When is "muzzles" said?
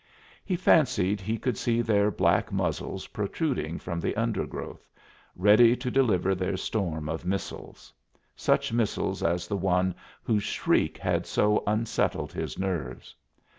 2.51-3.05